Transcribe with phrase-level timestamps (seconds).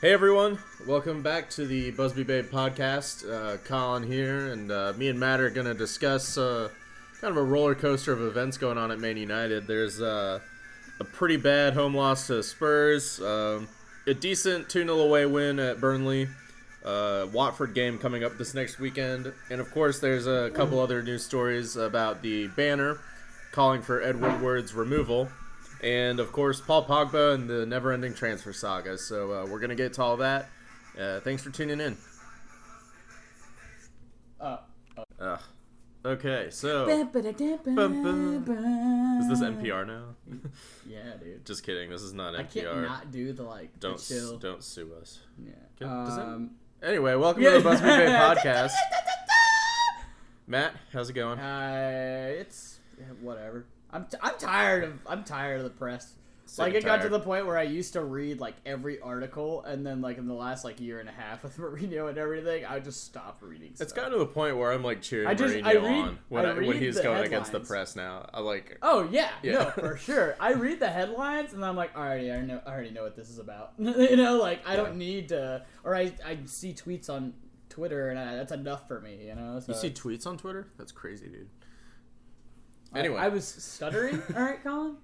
[0.00, 3.30] Hey everyone, welcome back to the Busby Babe podcast.
[3.30, 6.70] Uh, Colin here, and uh, me and Matt are going to discuss uh,
[7.20, 9.66] kind of a roller coaster of events going on at Man United.
[9.66, 10.40] There's uh,
[11.00, 13.68] a pretty bad home loss to Spurs, um,
[14.06, 16.28] a decent 2 0 away win at Burnley,
[16.82, 21.02] uh, Watford game coming up this next weekend, and of course, there's a couple other
[21.02, 22.96] news stories about the banner
[23.52, 25.28] calling for Ed Woodward's removal
[25.82, 28.98] and of course Paul Pogba and the never-ending transfer saga.
[28.98, 30.48] So uh, we're gonna get to all that.
[30.98, 31.96] Uh, thanks for tuning in.
[34.40, 34.58] Uh,
[35.18, 35.38] Uh,
[36.04, 37.10] okay, so is
[39.28, 40.04] this NPR now?
[40.86, 41.44] Yeah, dude.
[41.46, 41.90] Just kidding.
[41.90, 42.38] This is not NPR.
[42.38, 42.82] I can't NPR.
[42.82, 43.78] not do the like.
[43.80, 44.38] Don't chill.
[44.38, 45.20] don't sue us.
[45.42, 45.50] Yeah.
[45.80, 46.50] Okay, does that- Um,
[46.82, 47.50] Anyway, welcome Yeah.
[47.50, 48.08] to the Busby Babe
[48.38, 48.70] podcast.
[50.46, 51.38] Matt, how's it going?
[51.38, 52.78] uh, it's
[53.20, 53.66] whatever.
[53.92, 56.14] I'm t- I'm tired of I'm tired of the press.
[56.46, 59.62] Sick like it got to the point where I used to read like every article,
[59.62, 62.64] and then like in the last like year and a half with Mourinho and everything,
[62.64, 63.68] I just stopped reading.
[63.68, 63.94] It's stuff.
[63.94, 66.46] gotten to the point where I'm like cheering I just- Mourinho I read- on when,
[66.46, 68.28] I I when he's going against the press now.
[68.34, 68.78] I like.
[68.82, 69.52] Oh yeah, Yeah.
[69.52, 70.34] no, for sure.
[70.40, 73.30] I read the headlines and I'm like, already, I know, I already know what this
[73.30, 73.74] is about.
[73.78, 77.32] you know, like I don't need to, or I, I see tweets on
[77.68, 79.26] Twitter and I, that's enough for me.
[79.28, 80.66] You know, so You see tweets on Twitter?
[80.78, 81.48] That's crazy, dude.
[82.92, 83.18] I- Anyway.
[83.18, 84.22] I, was stuttering.
[84.36, 84.96] All right, Colin.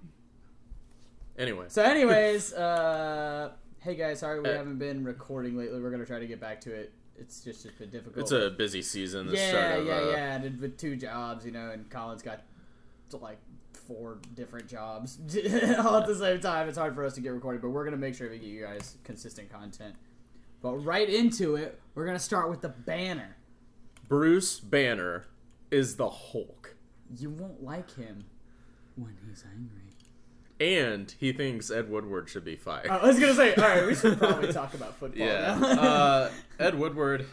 [1.37, 5.79] Anyway, So, anyways, uh, hey guys, sorry we Uh, haven't been recording lately.
[5.79, 6.91] We're gonna try to get back to it.
[7.15, 8.17] It's just, just been difficult.
[8.23, 9.29] it's a busy season.
[9.31, 10.35] Yeah, start of, yeah, uh, yeah.
[10.35, 12.41] And with two jobs, you know, and Colin's got
[13.21, 13.37] like
[13.87, 15.19] four different jobs
[15.79, 16.67] all at the same time.
[16.67, 18.63] It's hard for us to get recorded, but we're gonna make sure we get you
[18.63, 19.93] guys consistent content.
[20.61, 23.37] But right into it, we're gonna start with the banner.
[24.07, 25.25] Bruce Banner
[25.69, 26.75] is the Hulk.
[27.15, 28.25] You won't like him
[28.95, 29.81] when he's angry.
[30.59, 32.87] And he thinks Ed Woodward should be fired.
[32.89, 35.25] I was gonna say, all right, we should probably talk about football.
[35.27, 35.51] yeah.
[35.59, 37.27] uh, Ed Woodward,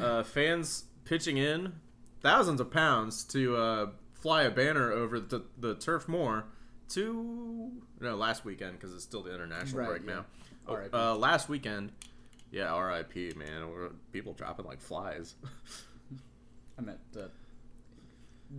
[0.00, 1.74] uh, fans pitching in
[2.20, 6.44] thousands of pounds to uh, fly a banner over the, the Turf Moor
[6.90, 10.14] to, no, last weekend because it's still the international Right, break yeah.
[10.16, 10.24] now.
[10.68, 10.90] R.I.P..
[10.92, 11.92] Uh, last weekend,
[12.50, 13.70] yeah, RIP, man.
[13.70, 15.36] We're- People dropping like flies.
[16.76, 17.30] I meant the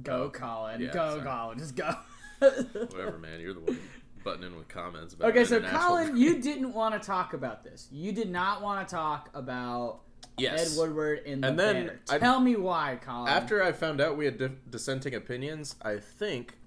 [0.04, 0.82] go, Colin.
[0.82, 1.22] yeah, go, sorry.
[1.24, 1.58] Colin.
[1.60, 1.96] Just go.
[2.40, 3.40] Whatever, man.
[3.40, 3.80] You're the one
[4.24, 7.88] butting in with comments about Okay, so Colin, you didn't want to talk about this.
[7.92, 10.02] You did not want to talk about
[10.38, 10.74] Yes.
[10.76, 12.00] Ed Woodward in the And then banner.
[12.10, 13.28] I- Tell me why, Colin.
[13.32, 16.58] After I found out we had di- dissenting opinions, I think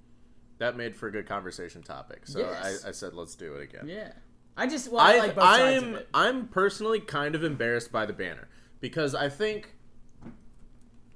[0.59, 2.23] that made for a good conversation topic.
[2.27, 2.85] So Yes.
[2.85, 3.89] I, I said, let's do it again.
[3.89, 4.13] yeah,
[4.57, 6.09] I just well, I, I, like both sides of I'm it.
[6.15, 8.49] I'm personally kind of embarrassed by the banner
[8.81, 9.74] because I think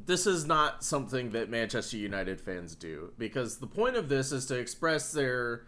[0.09, 4.47] this is not something that Manchester United fans do because the point of this is
[4.47, 5.67] to express their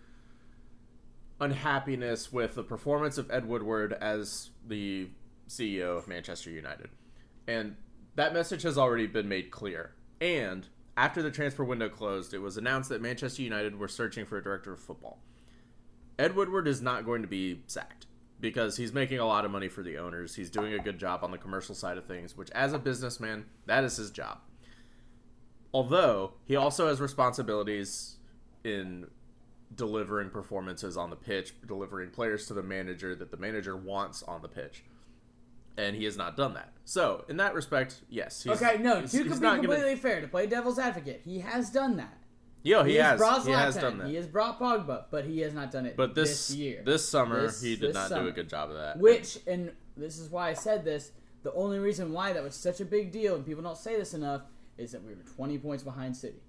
[1.42, 5.10] unhappiness with the performance of Ed Woodward as the
[5.46, 6.88] CEO of Manchester United.
[7.46, 7.76] And
[8.14, 9.92] that message has already been made clear.
[10.22, 14.38] And after the transfer window closed, it was announced that Manchester United were searching for
[14.38, 15.18] a director of football.
[16.18, 18.06] Ed Woodward is not going to be sacked
[18.40, 20.34] because he's making a lot of money for the owners.
[20.34, 23.44] He's doing a good job on the commercial side of things, which, as a businessman,
[23.66, 24.38] that is his job.
[25.72, 28.16] Although he also has responsibilities
[28.64, 29.06] in
[29.74, 34.42] delivering performances on the pitch, delivering players to the manager that the manager wants on
[34.42, 34.84] the pitch.
[35.78, 36.72] And he has not done that.
[36.84, 38.42] So, in that respect, yes.
[38.42, 39.96] He's, okay, no, he's, to he's be completely gonna.
[39.96, 42.18] fair, to play devil's advocate, he has done that.
[42.62, 43.18] Yo, he, has.
[43.18, 44.08] brought He has done that.
[44.08, 46.82] He has brought Pogba, but he has not done it but this this year.
[46.84, 48.98] this summer, This- he did not do a good job of that.
[48.98, 51.12] Which, and this is why I said this,
[51.42, 54.12] the only reason why that was such a big deal, and people don't say this
[54.12, 54.42] enough,
[54.76, 56.42] is that we were 20 points behind City.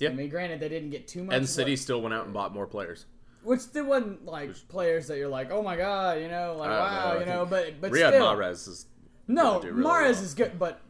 [0.00, 0.10] Yeah.
[0.10, 1.36] I mean, granted, they didn't get too much.
[1.36, 3.06] and City work- still went out and bought more players.
[3.44, 7.12] which there wasn't like players that you're like, oh my god, you know, like wow,
[7.14, 8.86] know, you know, but but Riyad still, Mahrez is
[9.28, 9.84] no, really Mahrez
[10.14, 10.22] well.
[10.22, 10.80] is good, but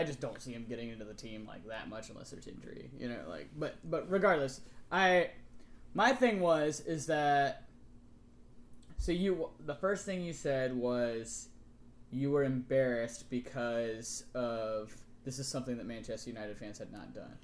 [0.00, 2.90] I, just don't see him getting into the team like that much unless there's injury,
[2.98, 5.30] you know, like but but regardless, I
[5.94, 7.64] my thing was is that
[8.98, 11.48] so you the first thing you said was
[12.10, 14.94] you were embarrassed because of
[15.24, 17.36] this is something that Manchester United fans had not done.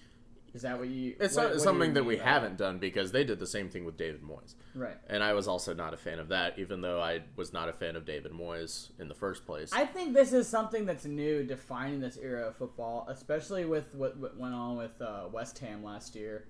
[0.55, 1.17] Is that what you?
[1.19, 3.97] It's what- what something that we haven't done because they did the same thing with
[3.97, 4.55] David Moyes.
[4.75, 4.97] Right.
[5.09, 7.73] And I was also not a fan of that, even though I was not a
[7.73, 9.73] fan of David Moyes in the first place.
[9.73, 14.17] I think this is something that's new, defining this era of football, especially with what,
[14.19, 16.45] what went on with uh, West Ham last year,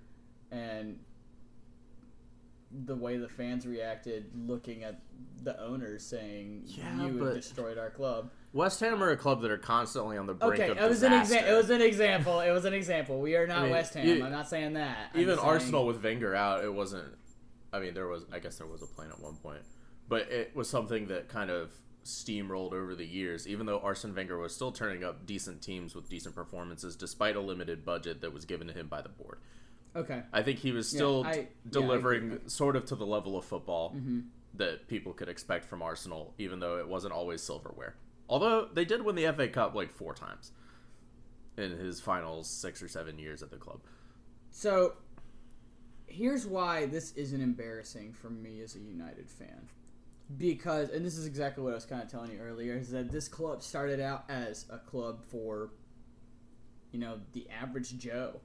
[0.51, 0.99] and
[2.85, 5.01] the way the fans reacted, looking at
[5.43, 9.59] the owners saying, Yeah, "You destroyed our club." West Ham are a club that are
[9.59, 11.35] constantly on the brink Okay, of it was an disaster.
[11.37, 11.55] example.
[11.55, 12.41] It was an example.
[12.41, 13.21] It was an example.
[13.21, 14.07] We are not I mean, West Ham.
[14.07, 15.11] you- I'm not saying that.
[15.15, 17.15] Even saying- Arsenal with Wenger out, it wasn't.
[17.73, 18.25] I mean, there was.
[18.33, 19.63] I guess there was a plan at one point,
[20.09, 21.73] but it was something that kind of
[22.05, 26.09] steamrolled over the years, even though Arsene Wenger was still turning up decent teams with
[26.09, 29.39] decent performances despite a limited budget that was given to him by the board.
[29.95, 30.23] Okay.
[30.33, 33.45] I think he was still yeah, I delivering with sort of to the level of
[33.45, 34.21] football mm-hmm.
[34.55, 37.97] that people could expect from Arsenal, even though it wasn't always silverware.
[38.29, 40.53] Although they did win the FA Cup like four times
[41.59, 43.81] in his final six or seven years at the club.
[44.51, 44.95] So
[46.07, 49.69] here's why this isn't embarrassing for me as a United fan.
[50.39, 53.11] Because and this is exactly what I was kind of telling you earlier is that
[53.11, 55.73] this club started out as a club for
[56.93, 58.41] you know, the average Joe.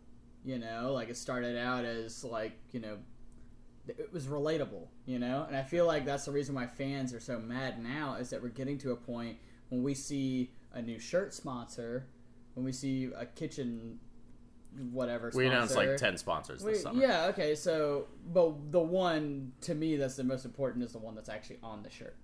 [0.47, 2.99] You know, like it started out as like, you know,
[3.85, 5.44] it was relatable, you know?
[5.45, 8.41] And I feel like that's the reason why fans are so mad now is that
[8.41, 9.35] we're getting to a point
[9.67, 12.07] when we see a new shirt sponsor,
[12.53, 13.99] when we see a kitchen
[14.94, 17.01] whatever We announced like ten sponsors this summer.
[17.01, 21.13] Yeah, okay, so but the one to me that's the most important is the one
[21.13, 22.15] that's actually on the shirt.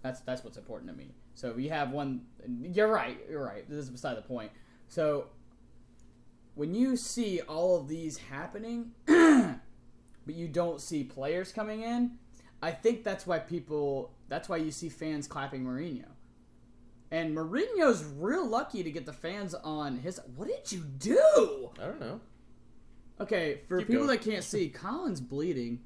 [0.00, 1.14] That's that's what's important to me.
[1.34, 3.68] So we have one you're right, you're right.
[3.68, 4.50] This is beside the point.
[4.88, 5.26] So
[6.56, 12.12] when you see all of these happening but you don't see players coming in,
[12.62, 16.06] I think that's why people that's why you see fans clapping Mourinho.
[17.12, 21.70] And Mourinho's real lucky to get the fans on his What did you do?
[21.80, 22.20] I don't know.
[23.20, 24.18] Okay, for Keep people going.
[24.18, 25.80] that can't see, Colin's bleeding,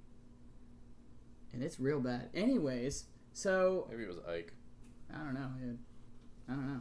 [1.53, 2.31] and it's real bad.
[2.35, 4.53] Anyways, so Maybe it was Ike.
[5.13, 5.79] I don't know, dude.
[6.49, 6.81] I don't know.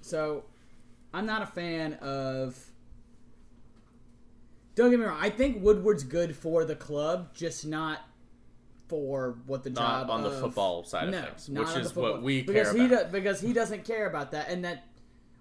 [0.00, 0.44] So
[1.12, 2.58] I'm not a fan of.
[4.78, 5.18] Don't get me wrong.
[5.20, 7.98] I think Woodward's good for the club, just not
[8.86, 12.22] for what the Not job on the football side no, of things, which is what
[12.22, 13.06] we because care he about.
[13.06, 14.84] do- because he doesn't care about that, and that.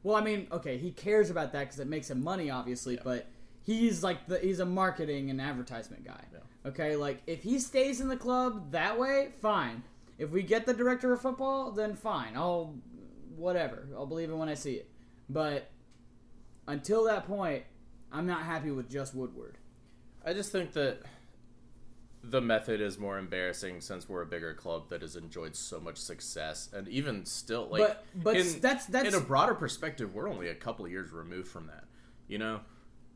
[0.01, 3.27] Well, I mean, okay, he cares about that because it makes him money, obviously, but
[3.61, 6.23] he's like the he's a marketing and advertisement guy.
[6.33, 6.69] Yeah.
[6.71, 9.83] Okay, like if he stays in the club that way, fine.
[10.17, 12.35] If we get the director of football, then fine.
[12.35, 12.73] I'll
[13.35, 13.87] whatever.
[13.95, 14.89] I'll believe it when I see it.
[15.29, 15.69] But
[16.67, 17.65] until that point,
[18.11, 19.57] I'm not happy with just Woodward.
[20.25, 21.01] I just think that
[22.23, 25.97] the method is more embarrassing since we're a bigger club that has enjoyed so much
[25.97, 30.27] success, and even still, like, But- but in, that's- that's- in a broader perspective, we're
[30.29, 31.85] only a couple of years removed from that.
[32.27, 32.59] You know,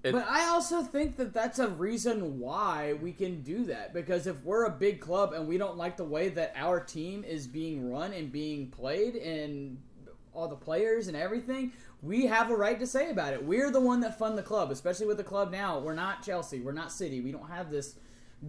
[0.03, 4.25] it, But I also think that that's a reason why we can do that because
[4.27, 7.45] if we're a big club and we don't like the way that our team is
[7.47, 9.77] being run and being played and
[10.33, 13.43] all the players and everything, we have a right to say about it.
[13.45, 15.79] We're the one that fund the club, especially with the club now.
[15.79, 17.21] We're not Chelsea, we're not City.
[17.21, 17.95] We don't have this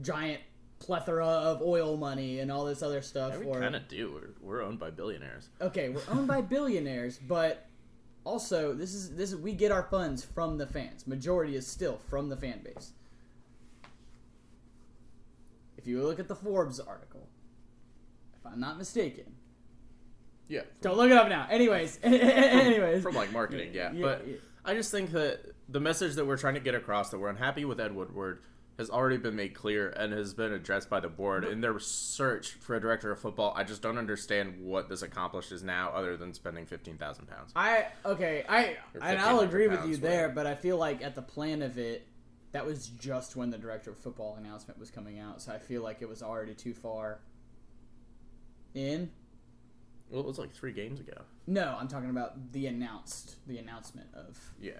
[0.00, 0.40] giant
[0.78, 3.32] plethora of oil money and all this other stuff.
[3.34, 4.12] yeah, we or- kind of do.
[4.40, 5.48] We're, we're owned by billionaires.
[5.60, 7.66] okay, we're owned by billionaires, but
[8.24, 11.06] also this is this is we get our funds from the fans.
[11.06, 12.92] Majority is still from the fan base.
[15.76, 17.28] If you look at the Forbes article,
[18.38, 19.34] if I'm not mistaken,
[20.52, 21.46] Yeah, don't look it up now.
[21.48, 23.90] Anyways, anyways, from like marketing, yeah.
[23.90, 24.36] Yeah, but yeah.
[24.66, 27.64] I just think that the message that we're trying to get across that we're unhappy
[27.64, 28.42] with Ed Woodward
[28.76, 32.52] has already been made clear and has been addressed by the board in their search
[32.52, 33.54] for a director of football.
[33.56, 37.52] I just don't understand what this accomplishes now, other than spending fifteen thousand pounds.
[37.56, 41.22] I okay, I and I'll agree with you there, but I feel like at the
[41.22, 42.06] plan of it,
[42.52, 45.82] that was just when the director of football announcement was coming out, so I feel
[45.82, 47.20] like it was already too far
[48.74, 49.12] in.
[50.12, 51.14] Well, it was like three games ago.
[51.46, 54.72] No, I'm talking about the announced the announcement of Yeah,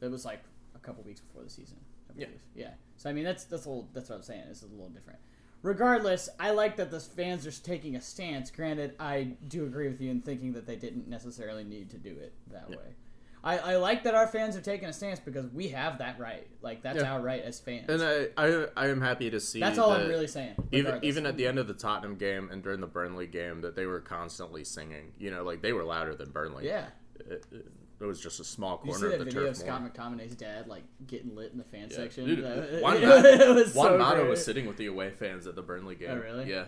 [0.00, 0.42] it was like
[0.74, 1.76] a couple weeks before the season.
[2.08, 2.26] I Yeah.
[2.26, 2.40] believe.
[2.54, 2.74] yeah.
[2.96, 4.44] So I mean that's that's a little, that's what I'm saying.
[4.48, 5.18] This is a little different.
[5.62, 8.50] Regardless, I like that the fans are taking a stance.
[8.50, 12.16] Granted, I do agree with you in thinking that they didn't necessarily need to do
[12.18, 12.76] it that Yeah.
[12.76, 12.94] way.
[13.42, 16.46] I, I like that our fans are taking a stance because we have that right.
[16.60, 17.12] Like that's Yeah.
[17.12, 17.88] our right as fans.
[17.88, 20.56] and I, I I am happy to see that's all I'm really saying.
[20.72, 23.76] Even even at the end of the Tottenham game and during the Burnley game, that
[23.76, 25.12] they were constantly singing.
[25.18, 26.66] You know, like they were louder than Burnley.
[26.66, 26.86] yeah.
[27.18, 27.66] it, it,
[28.00, 29.50] it was just a small You see corner that of the video turf.
[29.50, 29.56] of.
[29.58, 31.96] Scott McTominay's dad like getting lit in the fan Yeah.
[31.96, 32.26] section?
[32.26, 35.62] Dude, That- Juan it, Mata- was so was sitting with the away fans at the
[35.62, 36.10] Burnley oh, game.
[36.10, 36.50] Oh, really?
[36.50, 36.64] Yeah,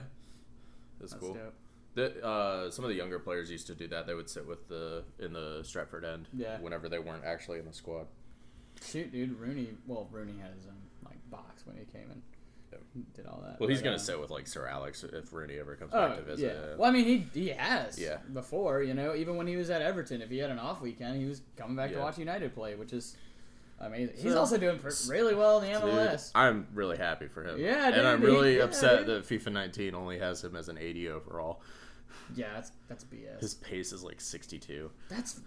[1.00, 1.35] that's, That's cool.
[1.35, 1.55] dope.
[1.95, 4.07] The, uh, some of the younger players used to do that.
[4.07, 6.29] They would sit with the in the Stretford End.
[6.33, 6.59] Yeah.
[6.61, 8.07] Whenever they weren't actually in the squad.
[8.85, 9.69] Shoot, dude, Rooney.
[9.87, 12.23] Well, Rooney had his own like box when he came and
[13.15, 13.61] did all that.
[13.61, 16.09] Well, he's but, gonna uh, sit with like Sir Alex if Rooney ever comes Oh
[16.09, 16.57] back to visit.
[16.57, 16.77] yeah.
[16.77, 17.99] Well, I mean, he he has.
[17.99, 18.19] Yeah.
[18.33, 21.21] Before, you know, even when he was at Everton, if he had an off weekend,
[21.21, 23.17] he was coming back to watch United play, which is
[23.81, 24.15] amazing.
[24.17, 26.31] He's So- also doing really well in the Dude, MLS.
[26.35, 27.59] I'm really happy for him.
[27.61, 29.25] Yeah, and I'm dude, really yeah, upset dude.
[29.25, 31.61] that FIFA 19 only has him as an 80 overall.
[32.35, 33.40] Yeah, that's that's BS.
[33.40, 34.90] His pace is like 62.
[35.09, 35.40] that's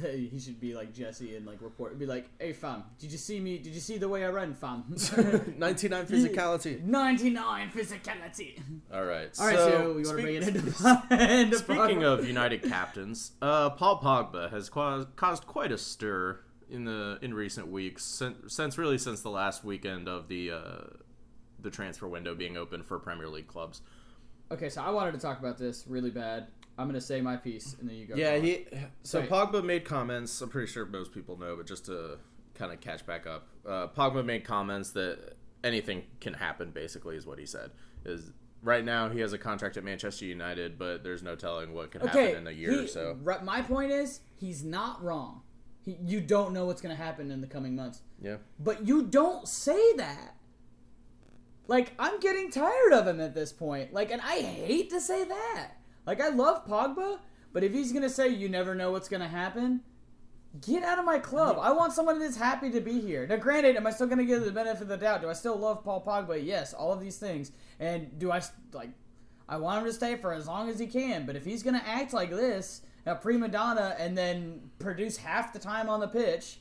[0.00, 1.98] he should be like Jesse and like report.
[1.98, 3.58] Be like, hey fam, did you see me?
[3.58, 4.84] Did you see the way I run, fam?
[5.58, 6.82] 99 physicality.
[6.84, 8.60] Ninety nine physicality.
[8.92, 9.30] All right.
[9.38, 10.60] All right, so, we want to bring it into,
[11.10, 16.84] into Speaking of United captains, uh, Paul Pogba has caused, caused quite a stir in
[16.84, 20.80] the in recent weeks since, since really since the last weekend of the uh,
[21.58, 23.82] the transfer window being open for Premier League clubs.
[24.52, 26.48] Okay, so I wanted to talk about this really bad.
[26.78, 28.14] I'm gonna say my piece, and then you go.
[28.16, 28.66] Yeah, he.
[29.02, 29.22] So.
[29.22, 30.40] Pogba made comments.
[30.40, 32.18] I'm pretty sure most people know, but just to
[32.54, 36.70] kind of catch back up, uh, Pogba made comments that anything can happen.
[36.70, 37.70] Basically, is what he said.
[38.04, 41.90] Is right now he has a contract at Manchester United, but there's no telling what
[41.90, 43.16] can Okay, happen in a year he- or so.
[43.42, 45.42] My point is, he's not wrong.
[45.82, 48.36] He, you don't know what's gonna happen in the coming months, Yeah.
[48.58, 50.34] but you don't say that.
[51.70, 53.92] Like I'm getting tired of him at this point.
[53.92, 55.68] Like, and I hate to say that.
[56.04, 57.20] Like I love Pogba,
[57.52, 59.82] but if he's gonna say you never know what's gonna happen,
[60.60, 61.58] get out of my club.
[61.62, 63.24] I want someone that's happy to be here.
[63.24, 65.20] Now, granted, am I still gonna give the benefit of the doubt?
[65.22, 66.44] Do I still love Paul Pogba?
[66.44, 67.52] Yes, all of these things.
[67.78, 68.90] And do I s- like?
[69.48, 71.24] I want him to stay for as long as he can.
[71.24, 75.60] But if he's gonna act like this, a prima donna, and then produce half the
[75.60, 76.58] time on the pitch,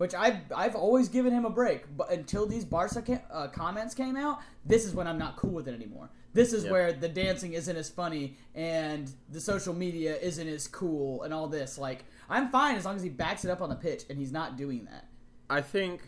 [0.00, 3.94] which I've I've always given him a break, but until these Barca ca- uh, comments
[3.94, 6.08] came out, this is when I'm not cool with it anymore.
[6.32, 6.72] This is Yep.
[6.72, 11.48] where the dancing isn't as funny and the social media isn't as cool and all
[11.48, 11.76] this.
[11.76, 14.32] Like I'm fine as long as he backs it up on the pitch, and he's
[14.32, 15.06] not doing that.
[15.50, 16.00] I think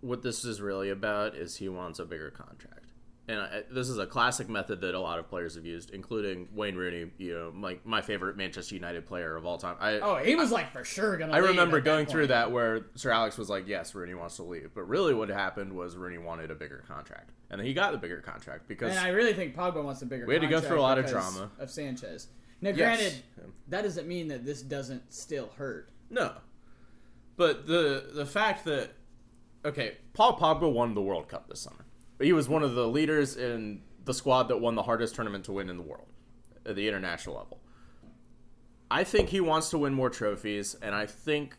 [0.00, 2.81] what this is really about is he wants a bigger contract.
[3.28, 6.48] And I, this is a classic method that a lot of players have used, including
[6.52, 9.76] Wayne Rooney, you know, like my favorite Manchester United player of all time.
[9.78, 11.32] I, Oh, he was like for sure gonna.
[11.32, 14.70] I remember going through that where Sir Alex was like, "Yes, Rooney wants to leave,"
[14.74, 18.20] but really, what happened was Rooney wanted a bigger contract, and he got the bigger
[18.20, 20.26] contract because And I really think Pogba wants a bigger.
[20.26, 21.48] We had to go through a lot of drama.
[21.60, 22.26] of Sanchez.
[22.60, 22.76] Now, Yes.
[22.78, 23.22] granted,
[23.68, 25.90] that doesn't mean that this doesn't still hurt.
[26.10, 26.32] no,
[27.36, 28.90] but the the fact that
[29.64, 31.84] okay, Paul Pogba won the World Cup this summer,
[32.24, 35.52] he was one of the leaders in the squad that won the hardest tournament to
[35.52, 36.08] win in the world,
[36.66, 37.60] at the international level.
[38.90, 41.56] I think he wants to win more trophies, and I think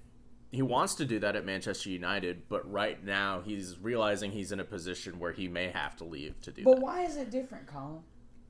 [0.51, 2.43] he wants to do that at Manchester United.
[2.47, 6.39] But right now, he's realizing he's in a position where he may have to leave
[6.41, 6.81] to do But that.
[6.81, 8.01] But why is it different, Colin?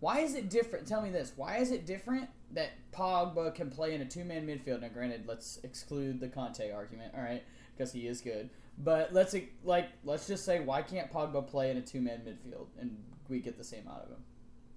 [0.02, 0.86] Why is it different?
[0.86, 1.32] Tell me this.
[1.38, 4.82] Why is it different that Pogba can play in a two-man midfield?
[4.82, 7.42] Now, granted, let's exclude the Kanté argument, all right,
[7.74, 8.50] because he is good.
[8.78, 12.98] But let's like let's just say, why can't Pogba play in a two-man midfield and
[13.30, 14.24] we get the same out of him?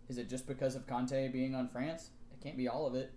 [0.09, 2.11] Is it just because of Kanté being on France?
[2.33, 3.13] It can't be all of it.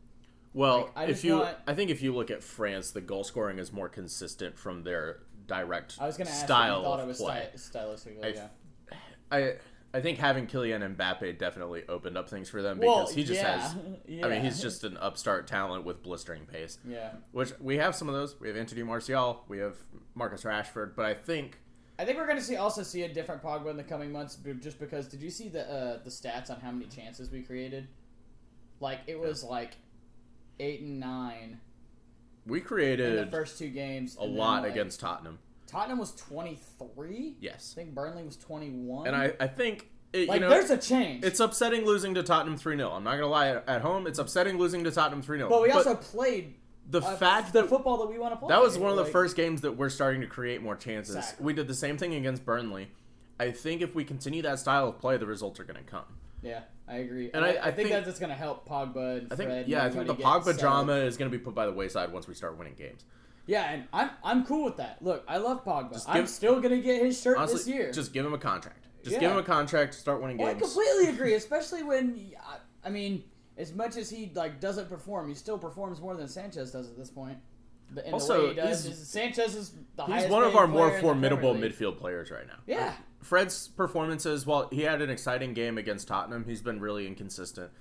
[0.53, 3.23] Well, Like, I if you, want- I think if you look at France, the goal
[3.23, 6.99] scoring is more consistent from their direct I was going to ask style you thought
[6.99, 7.49] of it was play.
[7.55, 8.25] sty- stylistically.
[8.25, 8.47] I, yeah.
[9.31, 9.53] I,
[9.93, 13.41] I think having Kylian Mbappe definitely opened up things for them Well, because he just
[13.41, 13.75] yeah, has.
[14.07, 14.25] yeah.
[14.25, 16.77] I mean, he's just an upstart talent with blistering pace.
[16.87, 17.13] Yeah.
[17.31, 18.39] Which we have some of those.
[18.39, 19.43] We have Anthony Martial.
[19.47, 19.75] We have
[20.13, 20.95] Marcus Rashford.
[20.95, 21.59] But I think
[21.97, 24.37] I think we're going to see also see a different Pogba in the coming months,
[24.61, 25.07] just because.
[25.07, 27.87] Did you see the uh, the stats on how many chances we created?
[28.79, 29.77] Like it was like
[30.59, 31.59] eight and nine
[32.49, 34.17] we created in the first two games.
[34.19, 35.39] a lot like, against Tottenham.
[35.69, 36.59] Tottenham was twenty
[36.95, 37.35] three.
[37.39, 39.07] Yes, I think Burnley was twenty one.
[39.07, 41.23] and I, I think it, like you know there's a change.
[41.23, 43.49] it's upsetting losing to Tottenham three 0 I'm not gonna lie.
[43.67, 46.55] At home, it's upsetting losing to Tottenham three 0 but we also played
[46.89, 48.49] the uh, fact the that football that we want to play.
[48.49, 51.15] That was one of the Like, first games that we're starting to create more chances.
[51.15, 51.45] Exactly.
[51.45, 52.89] We did the same thing against Burnley.
[53.39, 56.03] I think if we continue that style of play, the results are going to come.
[56.41, 57.29] Yeah, I agree.
[57.33, 59.49] And I- I, I think, think- that's just going to help Pogba and I think,
[59.49, 59.67] Fred.
[59.67, 62.27] yeah, I think the Pogba drama is going to be put by the wayside once
[62.27, 63.05] we start winning games.
[63.49, 65.01] Yeah, and I'm I'm cool with that.
[65.01, 65.93] Look, I love Pogba.
[65.93, 67.91] Just I'm still gonna get his shirt Honestly, this year.
[67.91, 68.85] just give him a contract.
[69.01, 69.21] Just Yeah.
[69.21, 69.93] give him a contract.
[69.93, 72.31] To start winning Well, I completely agree, especially when
[72.83, 73.23] I, mean,
[73.57, 76.95] as much as he like doesn't perform, he still performs more than Sanchez does at
[76.95, 77.39] this point.
[78.11, 80.99] Also, the way he does, he's- Sanchez is the He's one of our more player
[80.99, 82.59] in the Premier formidable midfield players right now.
[82.67, 87.71] Yeah, Fred's performances, while he had an exciting game against Tottenham, he's been really inconsistent.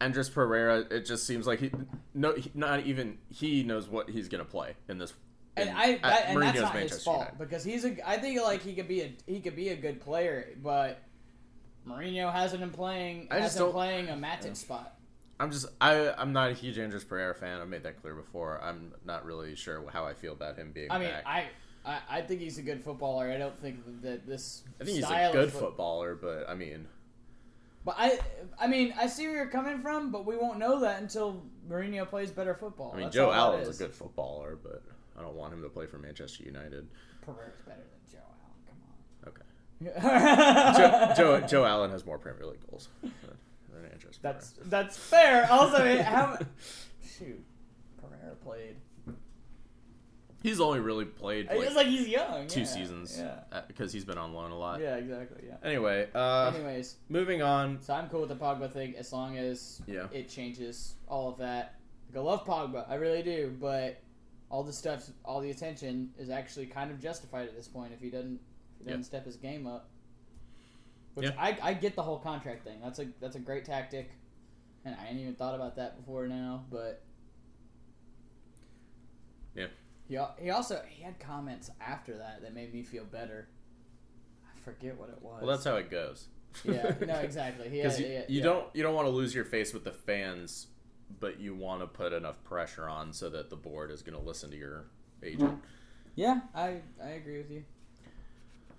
[0.00, 1.70] Andreas Pereira, it just seems like he,
[2.14, 5.12] no, he, not even he knows what he's going to play in this.
[5.56, 7.38] and in- I that, and that's not his fault United.
[7.38, 8.08] because he's a.
[8.08, 11.02] I think like he could be a he could be a good player, but
[11.86, 14.94] Mourinho hasn't been playing I hasn't playing a Matic spot.
[15.40, 17.60] I'm just I I'm not a huge Andreas Pereira fan.
[17.60, 18.60] I've made that clear before.
[18.62, 21.24] I'm not really sure how I feel about him being I mean, back.
[21.26, 21.44] I,
[21.84, 23.30] I I think he's a good footballer.
[23.30, 24.64] I don't think that this.
[24.80, 26.86] I think he's a good foot- footballer, but I mean,
[27.88, 28.18] But I,
[28.60, 32.06] I mean, I see where you're coming from, but we won't know that until Mourinho
[32.06, 32.90] plays better football.
[32.92, 33.80] I mean That's Joe all Allen's is.
[33.80, 34.82] a good footballer, but
[35.18, 36.86] I don't want him to play for Manchester United.
[37.24, 38.18] Pereira's better than Joe
[39.24, 39.40] Allen.
[39.80, 41.14] Come on.
[41.16, 43.10] Joe, Joe Joe Allen has more Premier League goals than
[43.72, 44.18] than Andreas.
[44.18, 44.34] Pereira.
[44.34, 45.50] That's that's fair.
[45.50, 46.36] Also, how
[47.02, 47.42] shoot,
[48.02, 48.76] Pereira played?
[50.42, 52.46] He's only really played it's like like he's young.
[52.46, 53.40] two yeah, seasons Yeah.
[53.50, 54.80] uh, because he's been on loan a lot.
[54.80, 55.44] Yeah, exactly.
[55.48, 55.56] Yeah.
[55.64, 57.80] Anyway, uh, Anyways, moving on.
[57.82, 60.06] so I'm cool with the Pogba thing as long as Yeah.
[60.12, 61.74] it changes all of that.
[62.08, 64.00] Like, I love Pogba, I really do, but
[64.48, 68.00] all the stuff, all the attention is actually kind of justified at this point if
[68.00, 68.40] he doesn't,
[68.80, 69.88] if he doesn't step his game up.
[71.14, 71.34] Which Yeah.
[71.36, 72.78] I, I get the whole contract thing.
[72.80, 74.08] That's a that's a great tactic,
[74.84, 76.64] and I hadn't even thought about that before now.
[76.70, 77.02] But
[79.56, 79.66] Yeah.
[80.08, 83.48] He he also he had comments after that that made me feel better.
[84.44, 85.42] I forget what it was.
[85.42, 86.26] Well, that's how it goes.
[86.64, 87.68] yeah, no, exactly.
[87.68, 88.44] Because you, had- you yeah.
[88.44, 90.68] don't you don't want to lose your face with the fans,
[91.20, 94.24] but you want to put enough pressure on so that the board is going to
[94.24, 94.86] listen to your
[95.22, 95.60] agent.
[96.14, 97.64] Yeah, I I agree with you.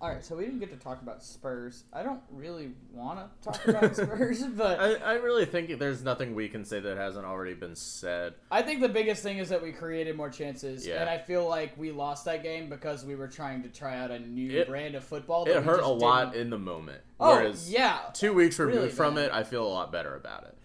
[0.02, 1.84] All right, so we didn't get to talk about Spurs.
[1.92, 6.34] I don't really want to talk about Spurs, but I, I really think there's nothing
[6.34, 8.32] we can say that hasn't already been said.
[8.50, 11.02] I think the biggest thing is that we created more chances, Yeah.
[11.02, 14.10] and I feel like we lost that game because we were trying to try out
[14.10, 15.44] a new It- brand of football.
[15.44, 17.02] That It hurt a lot didn't- in the moment.
[17.18, 17.98] Oh Whereas yeah.
[18.14, 19.26] two weeks removed Really from bad.
[19.26, 20.56] it, I feel a lot better about it.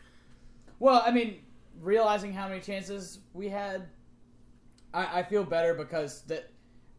[0.80, 1.40] Well, I mean,
[1.82, 3.88] realizing how many chances we had,
[4.94, 6.50] I, I feel better because that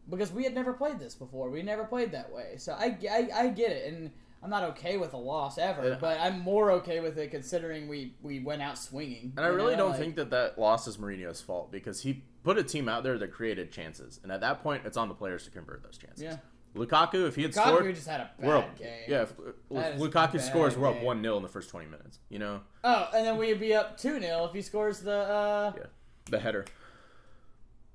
[0.09, 1.49] because we had never played this before.
[1.49, 4.11] We never played that way, so I, I, I get it, and
[4.43, 5.97] I'm not okay with a loss ever, Yeah.
[5.99, 9.33] but I'm more okay with it considering we we went out swinging.
[9.35, 12.23] And I really know, don't like- think that that loss is Mourinho's fault because he
[12.43, 15.15] put a team out there that created chances, and at that point, it's on the
[15.15, 16.23] players to convert those chances.
[16.23, 16.37] Yeah.
[16.75, 17.67] Lukaku, if he had scored.
[17.69, 18.77] Lukaku scored, just had a we're up.
[18.77, 18.87] game.
[19.07, 19.33] Yeah, if
[19.71, 22.19] Lukaku bad scores, we're up one 0 in the first twenty minutes.
[22.29, 25.11] You know, Oh, and then we'd be up two 0 if he scores the.
[25.11, 25.83] uh yeah,
[26.29, 26.65] the header,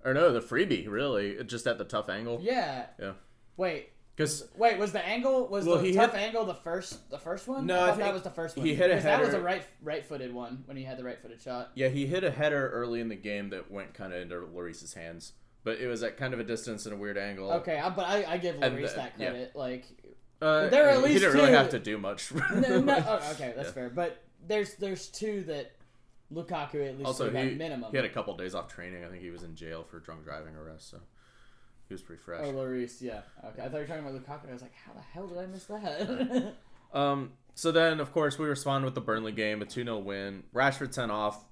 [0.04, 0.88] or no, the freebie.
[0.88, 2.38] Really, just at the tough angle.
[2.42, 2.86] Yeah.
[3.00, 3.12] Yeah.
[3.56, 3.90] Wait.
[4.14, 7.18] Because Wait, was the angle was Well, the he tough hit- angle the first the
[7.18, 7.64] first one?
[7.66, 8.66] No, I I thought that was the first one.
[8.66, 11.04] he hit a Because That was a right right footed one when he had the
[11.04, 11.70] right footed shot.
[11.74, 14.92] yeah, he hit a header early in the game that went kind of into Lloris's
[14.92, 15.32] hands,
[15.64, 17.50] but it was at kind of a distance and a weird angle.
[17.52, 19.30] Okay, I, but I, I give Lloris that yeah.
[19.30, 19.56] credit.
[19.56, 19.86] Like,
[20.42, 22.34] Uh, There were at he least didn't really two- have to do much.
[22.34, 23.72] no, no, oh, okay, that's Yeah.
[23.72, 23.88] fair.
[23.90, 25.72] But there's there's two that
[26.32, 27.90] Lukaku at least Also, he, minimum.
[27.90, 29.04] he had a couple days off training.
[29.04, 30.98] I think he was in jail for drunk driving arrest, so
[31.88, 32.40] he was pretty fresh.
[32.44, 33.20] Oh, Lloris, yeah.
[33.44, 34.50] Okay, I thought you were talking about Lukaku.
[34.50, 36.54] I was like, how the hell did I miss that?
[36.94, 40.42] Um, so then, of course, we respond with the Burnley game, a 2 0 win.
[40.54, 41.42] Rashford sent off,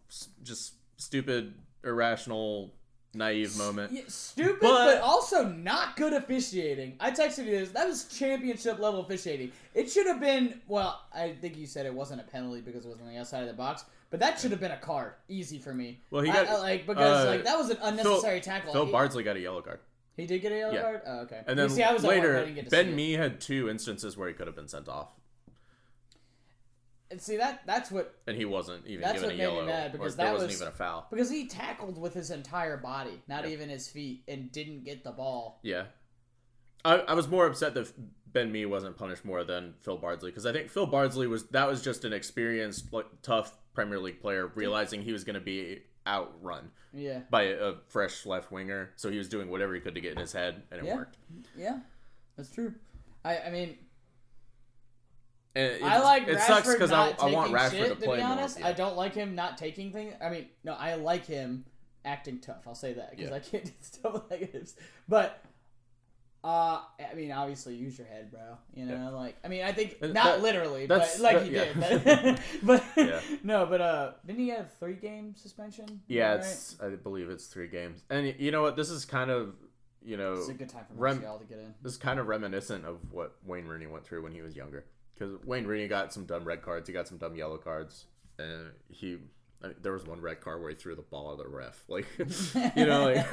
[0.42, 2.74] just stupid, irrational,
[3.14, 3.92] naive moment.
[3.92, 6.96] Yeah, stupid, But- but, also not good officiating.
[7.00, 7.70] I texted you this.
[7.70, 9.52] That was championship level officiating.
[9.74, 10.60] It should have been.
[10.68, 13.40] Well, I think you said it wasn't a penalty because it was on the outside
[13.42, 16.00] of the box, but that should have been a card, easy for me.
[16.10, 18.72] Well, he got- I, like because uh, like that was an unnecessary tackle.
[18.72, 19.80] Phil He- Bardsley got a yellow card.
[20.16, 20.82] He did get a yellow Yeah.
[20.82, 21.02] card.
[21.06, 21.40] Oh, okay.
[21.46, 22.94] And then see, I was at work, I later, didn't get to Ben.
[22.94, 25.08] Mee had two instances where he could have been sent off,
[27.10, 29.52] And see that that's what and he wasn't even That's given what a made me
[29.54, 29.66] yellow.
[29.66, 31.06] mad, or because that wasn't was- even a foul.
[31.10, 33.50] because he tackled with his entire body, not Yeah.
[33.50, 35.58] even his feet, and didn't get the ball.
[35.62, 35.86] Yeah.
[36.84, 37.92] I, I was more upset that
[38.32, 41.68] Ben Mee wasn't punished more than Phil Bardsley because I think Phil Bardsley was that
[41.68, 45.82] was just an experienced, like, tough Premier League player realizing he was going to be
[46.06, 47.20] outrun Yeah.
[47.28, 50.12] by a, a fresh left winger, so he was doing whatever he could to get
[50.12, 50.94] in his head, and it Yeah.
[50.96, 51.16] worked.
[51.56, 51.80] Yeah.
[52.36, 52.74] That's true.
[53.24, 53.76] I I mean
[55.54, 58.16] it, I like it Rashford sucks because I, I want Rashford shit, to to play
[58.18, 58.32] be more.
[58.32, 58.58] honest.
[58.60, 58.68] Yeah.
[58.68, 60.14] I don't like him not taking things.
[60.24, 61.64] I mean, no, I like him
[62.04, 62.62] acting tough.
[62.66, 63.36] I'll say that because Yeah.
[63.36, 64.74] I can't do double negatives.
[65.08, 65.42] But
[66.42, 68.40] uh, I mean, obviously, use your head, bro.
[68.74, 69.08] You know, Yeah.
[69.10, 71.72] like I mean, I think not that- literally, but like that- he yeah.
[71.98, 72.40] did.
[72.62, 73.20] but Yeah.
[73.42, 76.00] no, but uh, didn't he have three game suspension?
[76.08, 76.38] Yeah, Right?
[76.40, 78.74] it's I believe it's three games, and you know what?
[78.76, 79.54] This is kind of
[80.02, 81.74] you know It's a good time for Rem- to get in.
[81.82, 84.86] this is kind of reminiscent of what Wayne Rooney went through when he was younger.
[85.20, 88.06] Because Wayne Rooney got some dumb red cards, he got some dumb yellow cards,
[88.38, 89.18] and he
[89.62, 91.84] I mean, there was one red card where he threw the ball at the ref.
[91.88, 92.06] Like
[92.74, 93.26] you know, like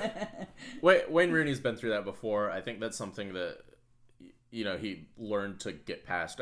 [0.82, 2.52] Wayne, Wayne Rooney's been through that before.
[2.52, 3.60] I think that's something that
[4.52, 6.42] you know he learned to get past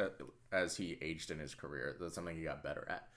[0.52, 1.96] as he aged in his career.
[2.00, 3.08] That's something he got better at.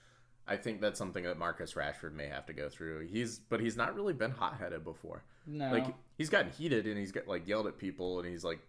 [0.47, 3.07] I think that's something that Marcus Rashford may have to go through.
[3.07, 5.23] He's but he's not really been hot headed before.
[5.47, 8.59] no, Like he's gotten heated and he's got like yelled at people and he's like,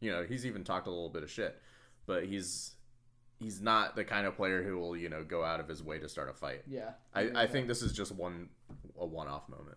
[0.00, 1.60] you know, he's even talked a little bit of shit,
[2.06, 2.76] but he's
[3.38, 5.98] he's not the kind of player who will you know go out of his way
[5.98, 6.62] to start a fight.
[6.66, 6.90] yeah.
[7.14, 8.48] I, I think this is just one
[8.98, 9.76] a one off moment.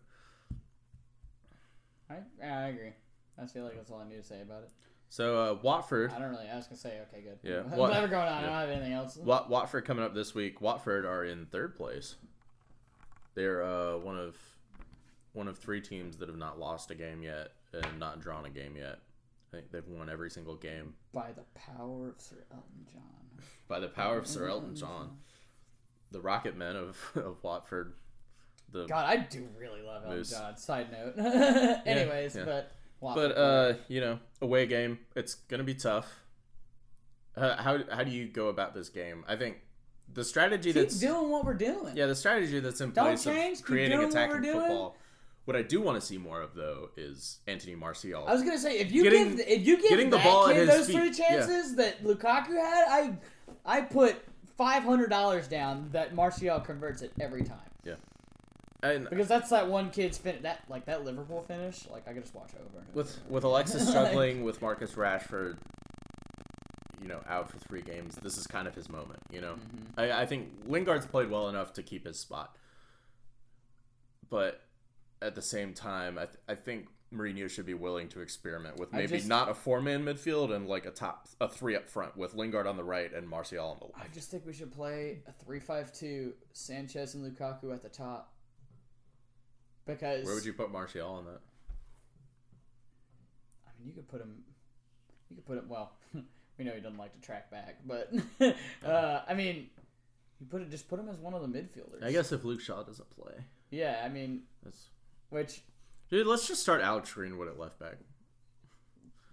[2.10, 2.94] I, I agree.
[3.42, 4.72] I feel like that's all I need to say about it.
[5.10, 6.48] So uh, Watford, I don't really.
[6.48, 7.40] I was gonna say, okay, good.
[7.44, 8.34] Yeah, Whatever what- going on.
[8.34, 9.18] I don't have anything else.
[9.18, 10.62] Wat, Watford coming up this week.
[10.62, 12.16] Watford are in third place.
[13.36, 14.36] They're uh, one of
[15.34, 18.50] one of three teams that have not lost a game yet and not drawn a
[18.50, 19.00] game yet.
[19.52, 23.02] I think they've won every single game By the power of Sir Elton John.
[23.68, 25.18] By the power of Sir Elton John.
[26.12, 27.94] the Rocket Men of, of Watford.
[28.72, 30.32] the God, I do really love Elton Moose.
[30.32, 30.58] John.
[30.58, 31.14] Side note.
[31.86, 32.44] Anyways, yeah.
[32.46, 36.08] but but uh, you know, away game, it's gonna be tough.
[37.36, 39.24] Uh, how how do you go about this game?
[39.28, 39.58] I think
[40.14, 41.96] the strategy keep that's doing what we're doing.
[41.96, 44.98] yeah, the strategy that's in Don't place change, of creating attacking football.
[45.46, 48.26] What I do want to see more of though is Anthony Martial.
[48.28, 50.48] I was gonna say if you Getting- give if you give getting the that ball
[50.48, 51.12] kid those feet, three yeah.
[51.30, 53.18] chances that Lukaku had, I
[53.66, 54.18] I put
[54.58, 57.58] five hundred dollars down that Martial converts it every time
[58.84, 61.88] and because that's that one kid's fin that like that Liverpool finish.
[61.92, 62.64] Like I could just watch over.
[62.80, 62.86] over.
[62.96, 65.58] with with Alexis struggling with Marcus Rashford,
[67.00, 69.20] you know, out for three games, this is kind of his moment.
[69.32, 70.00] You know, Mm-hmm.
[70.00, 72.56] I, I think Lingard's played well enough to keep his spot,
[74.32, 74.62] but
[75.22, 78.94] at the same time, I th- I think Mourinho should be willing to experiment with
[78.94, 82.16] maybe just- not a four man midfield and like a top a three up front
[82.18, 84.00] with Lingard on the right and Martial on the left.
[84.00, 88.34] I just think we should play a three-five-two, Sanchez and Lukaku at the top.
[89.86, 91.42] Because Where would you put Martial on that?
[93.68, 94.44] I mean, you could put him.
[95.30, 95.68] You could put him.
[95.68, 95.92] Well,
[96.58, 98.12] we know he doesn't like to track back, but
[98.86, 99.70] uh, I mean,
[100.40, 100.70] you put it.
[100.70, 102.04] Just put him as one of the midfielders.
[102.04, 103.34] I guess if Luke Shaw doesn't play,
[103.72, 104.86] Yeah, I mean, that's
[105.32, 105.62] which
[106.10, 106.28] dude.
[106.28, 107.96] Let's just start Alex Greenwood at left back.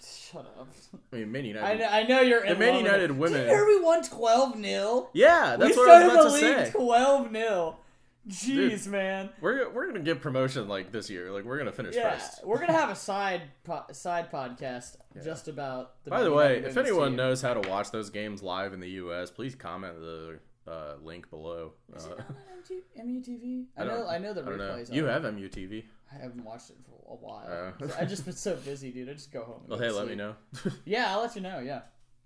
[0.03, 0.69] shut up.
[1.13, 1.67] I mean, Man United.
[1.67, 2.41] I know, I know you're.
[2.41, 3.17] The in Man with United it.
[3.17, 6.23] women- Did you hear we won twelve 0 Yeah, that's we what I was about
[6.25, 6.71] the to league say.
[6.73, 7.77] twelve 0
[8.29, 9.31] Jeez, man.
[9.41, 11.33] We're we're gonna get promotion like this year.
[11.33, 12.45] Like we're gonna finish Yeah, first.
[12.45, 16.05] we're gonna have a side po- side podcast just about.
[16.05, 17.17] The By the way, if anyone team.
[17.17, 21.31] knows how to watch those games live in the U.S., please comment the uh, link
[21.31, 21.73] below.
[21.97, 22.83] Is Uh, it on MT-
[23.31, 23.67] MUTV?
[23.77, 24.07] I, I know.
[24.07, 24.65] I know the I don't know.
[24.71, 24.93] replays.
[24.93, 25.85] You have MUTV.
[26.13, 27.47] I haven't watched it for a while.
[27.81, 27.91] Oh.
[27.99, 29.09] I've just been so busy, dude.
[29.09, 29.61] I just go home.
[29.63, 30.35] And Well, hey, let me know.
[30.85, 31.59] Yeah, I'll let you know.
[31.61, 31.83] Yeah.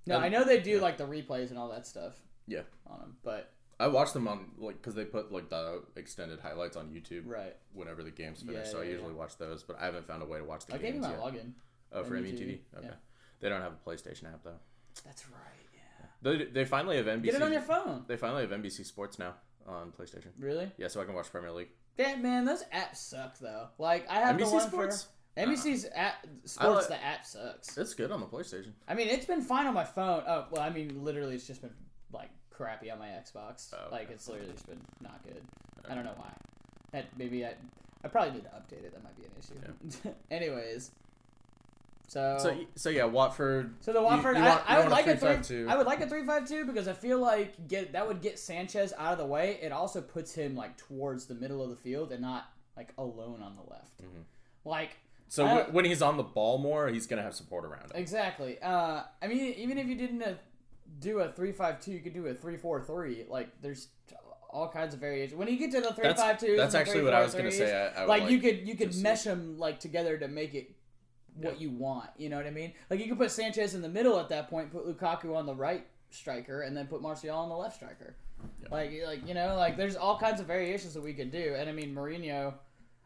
[0.07, 2.15] No, Um, I know they do like the replays and all that stuff
[2.49, 6.41] yeah, on them, but I watch them on like because they put like the extended
[6.41, 7.55] highlights on YouTube right.
[7.73, 10.23] whenever the games finished, Yeah, so I yeah, usually watch those, but I haven't found
[10.23, 11.21] a way to watch the I gave you games my yet.
[11.21, 11.53] login.
[11.93, 12.59] Oh, for MUTV, MUTV.
[12.79, 12.95] Okay, yeah.
[13.41, 14.59] they don't have a PlayStation app though.
[15.05, 15.62] That's right.
[16.23, 16.33] Yeah.
[16.39, 17.23] They, they finally have NBC.
[17.25, 18.05] Get it on your phone.
[18.07, 19.35] They finally have NBC Sports now
[19.67, 20.29] on PlayStation.
[20.39, 20.71] Really?
[20.79, 21.69] Yeah, so I can watch Premier League.
[21.97, 23.69] That man, those apps suck though.
[23.79, 25.03] Like I have the NBC one Sports.
[25.35, 26.89] for NBC's uh, app Sports.
[26.91, 27.77] li- the app sucks.
[27.77, 28.73] It's good on the PlayStation.
[28.89, 30.23] I mean, it's been fine on my phone.
[30.27, 31.73] Oh, well, I mean, literally, it's just been
[32.13, 33.73] like crappy on my Xbox.
[33.75, 33.93] Oh, okay.
[33.97, 35.43] Like it's literally just been not good.
[35.85, 35.89] Oh.
[35.93, 36.33] I don't know why.
[36.93, 37.55] That maybe I,
[38.05, 38.93] I probably need to update it.
[38.93, 40.15] That might be an issue.
[40.31, 40.91] Anyways,
[42.09, 43.75] so So so yeah, Watford.
[43.81, 45.29] so the Watford, you I, want- I you would like a three.
[45.31, 45.69] 3-5-2.
[45.69, 48.39] I would like a three five two because I feel like get that would get
[48.39, 49.59] Sanchez out of the way.
[49.63, 53.43] It also puts him like towards the middle of the field and not like alone
[53.43, 54.03] on the left.
[54.03, 54.21] Mm-hmm.
[54.65, 54.91] Like
[55.29, 57.91] So I- when he's on the ball more, he's gonna have support around him.
[57.95, 58.59] exactly.
[58.61, 60.35] Uh, I mean, even if you didn't uh,
[61.01, 63.25] do a three five two, you could do a three four three.
[63.29, 63.89] Like there's
[64.51, 65.39] all kinds of variations.
[65.39, 67.51] When you get to the three That's five two, that's actually what I was gonna
[67.51, 67.75] say.
[67.97, 70.73] I, I like, like you could you could mesh them like together to make it
[71.37, 71.61] what Yeah.
[71.69, 72.11] you want.
[72.17, 72.73] You know what I mean?
[72.91, 75.55] Like you could put Sanchez in the middle at that point, put Lukaku on the
[75.55, 78.15] right striker, and then put Martial on the left striker.
[78.63, 78.69] Yeah.
[78.71, 81.55] Like like you know like there's all kinds of variations that we could do.
[81.57, 82.55] And I mean Mourinho.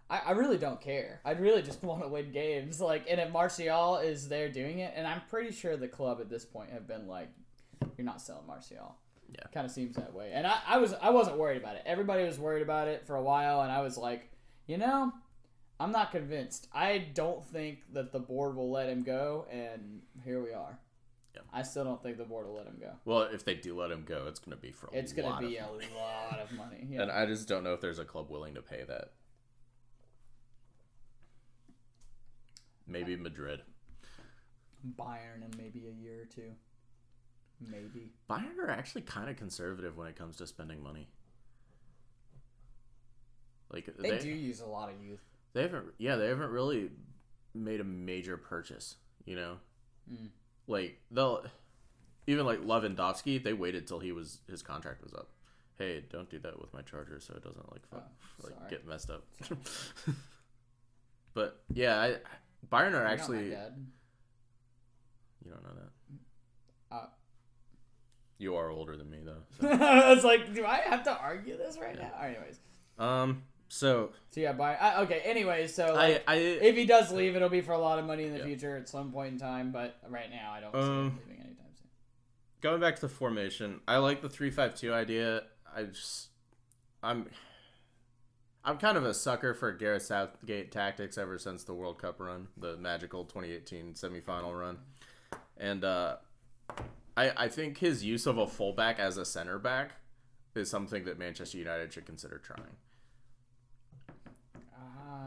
[0.08, 1.20] I, I really don't care.
[1.24, 2.80] I really just want to win games.
[2.80, 6.30] Like, and if Martial is there doing it, and I'm pretty sure the club at
[6.30, 7.28] this point have been like,
[7.98, 8.94] "You're not selling Martial."
[9.28, 9.42] Yeah.
[9.52, 10.30] kind of seems that way.
[10.32, 11.82] And I, I was I wasn't worried about it.
[11.84, 14.30] Everybody was worried about it for a while, and I was like,
[14.68, 15.12] you know,
[15.78, 16.68] I'm not convinced.
[16.72, 20.78] I don't think that the board will let him go, and here we are.
[21.34, 21.42] Yeah.
[21.52, 22.92] I still don't think the board will let him go.
[23.04, 24.98] Well, if they do let him go, it's gonna be for a lot.
[24.98, 25.86] It's going to be a money.
[25.94, 26.86] lot of money.
[26.90, 27.02] Yeah.
[27.02, 29.12] And I just don't know if there's a club willing to pay that.
[32.86, 33.62] Maybe Madrid.
[34.98, 36.52] Bayern in maybe a year or two.
[37.60, 38.12] Maybe.
[38.30, 41.08] Bayern are actually kind of conservative when it comes to spending money.
[43.72, 45.24] Like They, they, do use a lot of youth.
[45.56, 46.90] They haven't yeah they haven't really
[47.54, 48.96] made a major purchase.
[49.24, 49.56] You know,
[50.12, 50.28] Mm.
[50.68, 51.44] like they'll
[52.28, 53.42] even like Lewandowski.
[53.42, 55.30] They waited till he was his contract was up.
[55.78, 58.08] Hey, don't do that with my charger, so it doesn't like fuck,
[58.44, 59.24] Oh, like get messed up.
[61.34, 62.16] but yeah, I,
[62.70, 63.44] Bayern are You're not my actually
[65.44, 65.70] you don't know
[66.90, 66.96] that.
[66.96, 67.06] Uh,
[68.38, 69.42] You are older than me though.
[69.60, 69.68] So.
[69.84, 72.10] I was like, do I have to argue this right now?
[72.22, 72.58] Anyways,
[72.98, 73.42] um.
[73.68, 74.80] So so yeah, Bayern.
[74.80, 75.20] I, okay.
[75.24, 78.04] Anyway, so like, I I if he does leave, it'll be for a lot of
[78.04, 78.44] money in the Yeah.
[78.44, 79.72] future at some point in time.
[79.72, 81.88] But right now, I don't see Um, him leaving anytime soon.
[82.60, 85.42] going back to the formation, I like the three five two idea.
[85.74, 86.28] I just
[87.02, 87.28] I'm
[88.64, 92.48] I'm kind of a sucker for Gareth Southgate tactics ever since the World Cup run,
[92.56, 94.78] the magical 2018 semifinal run,
[95.56, 96.16] and uh,
[97.16, 99.92] I I think his use of a fullback as a center back
[100.54, 102.76] is something that Manchester United should consider trying.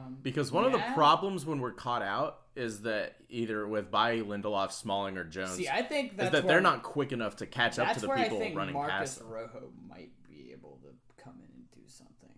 [0.10, 4.22] Um, Because one of the problems when we're caught out is that either with Bailly,
[4.22, 7.80] Lindelof, Smalling, or Jones, See, I think that where, they're not quick enough to catch
[7.80, 9.30] up to the people think running Marcus past them.
[9.30, 12.36] Rojo might be able to come in and do something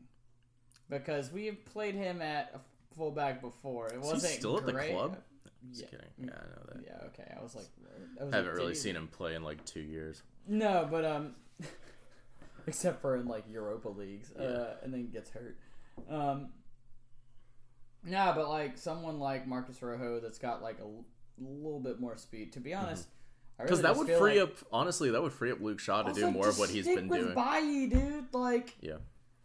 [0.89, 2.59] because we have played him at a
[2.95, 3.87] fullback before.
[3.87, 4.91] It wasn't still at the great.
[4.91, 5.17] club?
[5.17, 5.69] Yeah.
[5.71, 6.07] Just kidding.
[6.17, 6.83] Yeah, I know that.
[6.85, 7.07] Yeah.
[7.07, 7.33] Okay.
[7.37, 7.65] I was like,
[8.19, 10.23] I was haven't like, really seen him play in like two years.
[10.47, 11.35] No, but um,
[12.67, 15.57] except for in like Europa leagues, uh, and then gets hurt.
[16.09, 16.49] Um,
[18.11, 21.05] nah, but like someone like Marcos Rojo that's got like a l-
[21.39, 22.53] little bit more speed.
[22.53, 22.85] To be mm-hmm.
[22.85, 23.07] honest,
[23.59, 26.03] I Because really that would free like- up, honestly, that would free up Luke Shaw
[26.03, 27.33] to Also, do more of what he's been with doing.
[27.35, 28.33] Bailly, dude.
[28.33, 28.97] Like Yeah.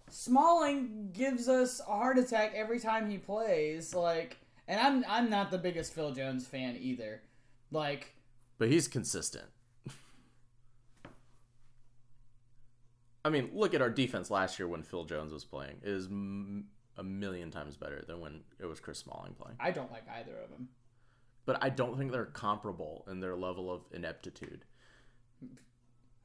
[0.08, 3.94] Smalling gives us a heart attack every time he plays.
[3.94, 4.36] Like,
[4.68, 7.22] and I'm I'm not the biggest Phil Jones fan either.
[7.72, 8.14] Like,
[8.58, 9.46] But he's consistent.
[13.24, 15.78] I mean, look at our defense last year when Phil Jones was playing.
[15.82, 16.66] It is m-
[16.96, 19.56] a million times better than when it was Chris Smalling playing.
[19.60, 20.68] I don't like either of them.
[21.44, 24.64] But I don't think they're comparable in their level of ineptitude.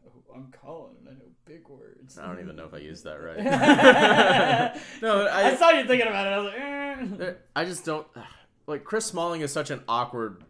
[0.05, 2.17] Oh, I'm calling and I know big words.
[2.17, 3.37] I don't even know if I used that right.
[5.01, 6.29] No, I, saw you thinking about it.
[6.29, 7.33] I was like, eh.
[7.55, 8.07] I just don't
[8.65, 10.43] like Chris Smalling is such an awkward,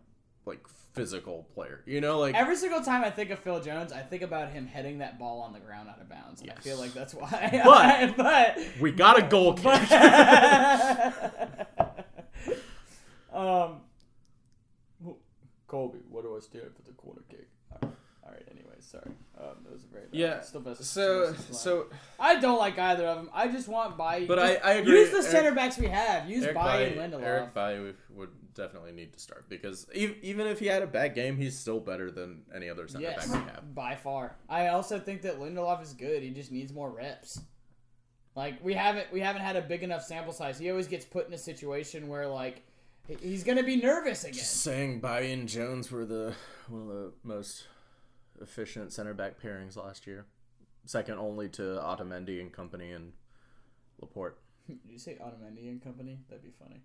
[0.45, 0.59] like
[0.93, 1.81] physical player.
[1.85, 4.67] You know, like Every single time I think of Phil Jones, I think about him
[4.67, 6.41] heading that ball on the ground out of bounds.
[6.41, 7.61] And I feel like that's why.
[7.63, 8.17] But-
[8.57, 9.65] but we got a goal kick.
[13.33, 13.81] um,
[15.67, 17.47] Colby, what do I stand for the corner kick?
[18.23, 19.11] All right, anyways, sorry.
[19.39, 20.41] Um, that was a very bad yeah.
[20.41, 21.87] Sylvester So so
[22.19, 23.29] I don't like either of them.
[23.33, 24.25] I just want Bailly.
[24.27, 24.99] But I- I agree.
[24.99, 26.29] Use the Eric- center backs we have.
[26.29, 27.23] Use Eric Bailly, and Lindelof.
[27.23, 31.15] Eric Bailly would definitely need to start because e- even if he had a bad
[31.15, 33.73] game, he's still better than any other center Yes, back we have.
[33.73, 34.35] by far.
[34.49, 36.21] I also think that Lindelof is good.
[36.21, 37.39] He just needs more reps.
[38.35, 40.57] Like we haven't we haven't had a big enough sample size.
[40.59, 42.61] He always gets put in a situation where like
[43.19, 44.33] he's gonna be nervous again.
[44.35, 46.33] Just saying, Bailly and Jones were the
[46.69, 47.65] one of the most
[48.41, 50.25] efficient center back pairings last year,
[50.85, 53.13] second only to Otamendi and company and
[53.99, 54.37] Laporte.
[54.67, 56.19] Did you say Otamendi and Company?
[56.29, 56.81] That'd be funny.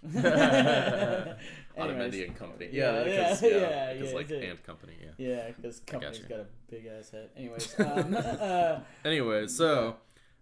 [1.78, 2.68] Otamendi and company.
[2.72, 4.36] Yeah, Yeah, yeah, because, yeah, yeah, because yeah, like yeah.
[4.38, 4.92] and company.
[5.00, 5.10] Yeah.
[5.18, 7.30] Yeah, because company's got a big ass head.
[7.36, 9.96] Anyways, um, uh, Anyway, so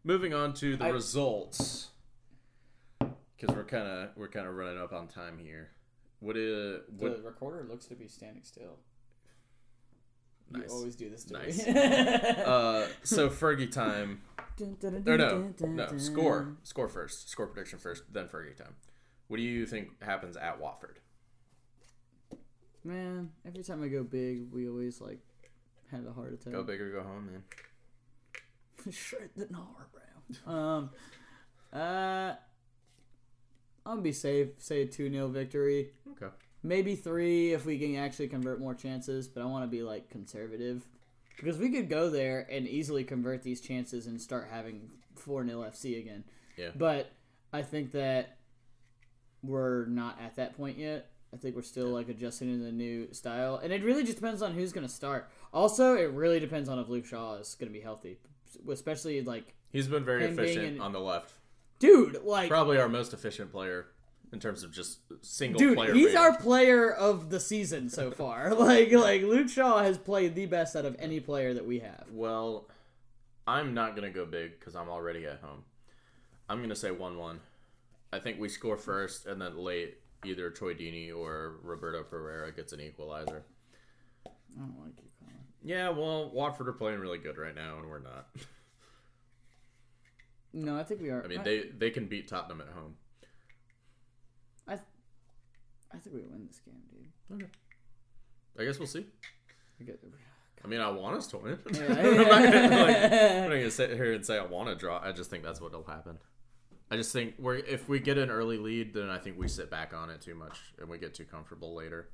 [0.05, 1.89] moving on to the I- results,
[2.99, 5.71] because we're kind of we're kind of running up on time here.
[6.21, 8.79] What is what, the recorder looks to be standing still.
[10.69, 10.73] Nice.
[10.73, 11.67] Always do this to Nice.
[11.67, 11.73] me.
[12.45, 14.23] Uh, so Fergie time.
[15.07, 15.99] Or no, no.
[15.99, 17.29] Score, score first.
[17.29, 18.75] Score prediction first, then Fergie time.
[19.29, 21.01] What do you think happens at Watford?
[22.85, 25.19] Man, every time I go big, we always like
[25.91, 26.53] have a heart attack.
[26.53, 27.43] Go big or go home, man.
[28.93, 29.67] Straight the gnar,
[30.47, 30.53] bro.
[30.55, 30.91] Um,
[31.73, 32.35] uh,
[33.85, 34.49] I'm gonna be safe.
[34.59, 35.91] Say a two 0 victory.
[36.13, 36.33] Okay.
[36.67, 39.29] Maybe three if we can actually convert more chances.
[39.29, 40.83] But I want to be like conservative
[41.37, 45.61] because we could go there and easily convert these chances and start having four 0
[45.63, 46.25] FC again.
[46.57, 46.71] Yeah.
[46.75, 47.13] But
[47.53, 48.37] I think that
[49.43, 51.11] we're not at that point yet.
[51.33, 54.43] I think we're still like adjusting to the new style, and it really just depends
[54.43, 55.29] on who's going to start.
[55.53, 58.19] Also, it really depends on if Luke Shaw is going to be healthy,
[58.71, 61.33] especially like, He's been very efficient in- on the left.
[61.79, 63.87] dude, like, Probably our most efficient player
[64.33, 65.95] in terms of just single dude, player.
[65.95, 68.55] he's our player of the season so far.
[68.55, 72.05] like, like Luke Shaw has played the best out of any player that we have.
[72.11, 72.69] Well,
[73.47, 75.65] I'm not gonna go big because I'm already at home.
[76.49, 77.41] I'm gonna say one-one.
[78.13, 82.73] I think we score first, and then late, either Troy Deeney or Roberto Pereyra gets
[82.73, 83.45] an equalizer.
[84.27, 85.35] I don't like you, Colin.
[85.63, 88.29] Yeah, well, Watford are playing really good right now, and we're not.
[90.53, 91.23] No, I think we are.
[91.23, 92.95] I mean, they they can beat Tottenham at home.
[95.97, 97.43] I, I think we win this game, dude.
[97.43, 97.51] Okay.
[98.59, 99.07] I guess we'll see.
[99.79, 100.01] We get-
[100.65, 101.59] I mean, I want us to win.
[101.73, 101.83] Yeah.
[101.89, 105.01] I'm, not gonna, like, I'm not gonna sit here and say I want to draw.
[105.01, 106.19] I just think that's what'll happen.
[106.91, 109.71] I just think we're if we get an early lead, then I think we sit
[109.71, 112.09] back on it too much and we get too comfortable later.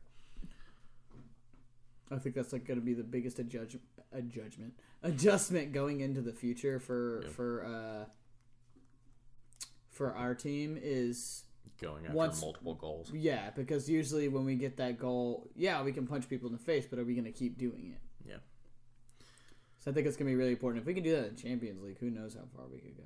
[2.11, 3.77] I think that's like going to be the biggest adjudge,
[4.13, 7.31] a judgment adjustment going into the future for Yeah.
[7.31, 8.05] for uh
[9.91, 11.45] for our team is
[11.81, 13.11] Going after Once- multiple goals.
[13.13, 16.63] yeah because usually when we get that goal yeah we can punch people in the
[16.63, 18.37] face but are we going to keep doing it Yeah.
[19.81, 21.37] so I think it's going to be really important if we can do that in
[21.37, 23.03] Champions League who knows how far we could go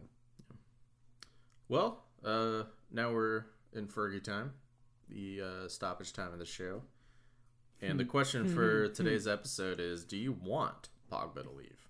[1.68, 4.52] Well, uh, now we're in Fergie time,
[5.08, 6.82] the uh, stoppage time of the show.
[7.82, 11.88] And the question for today's episode is Do you want Pogba to leave?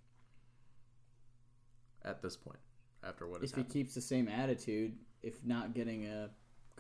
[2.05, 2.59] At this point,
[3.03, 3.73] after what has if he happened.
[3.73, 6.31] keeps the same attitude if not getting a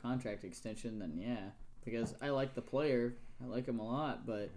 [0.00, 1.50] contract extension, then yeah,
[1.84, 4.50] because I like the player, I like him a lot, but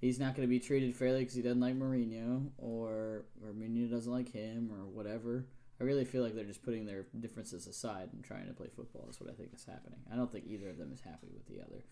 [0.00, 3.90] he's not going to be treated fairly because he doesn't like Mourinho, or or Mourinho
[3.90, 5.46] doesn't like him, or whatever.
[5.80, 9.06] I really feel like they're just putting their differences aside and trying to play football.
[9.10, 10.00] Is what I think is happening.
[10.12, 11.84] I don't think either of them is happy with the other.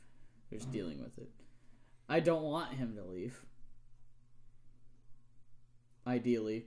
[0.51, 1.31] They're just dealing with it.
[2.09, 3.44] I don't want him to leave.
[6.07, 6.66] Ideally,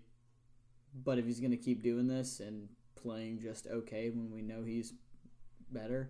[0.93, 4.63] but if he's going to keep doing this and playing just okay when we know
[4.63, 4.93] he's
[5.73, 6.09] better,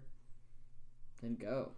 [1.22, 1.72] then go.